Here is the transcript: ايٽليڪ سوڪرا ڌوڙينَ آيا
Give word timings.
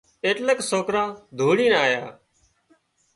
ايٽليڪ 0.25 0.59
سوڪرا 0.69 1.03
ڌوڙينَ 1.37 1.73
آيا 1.85 2.03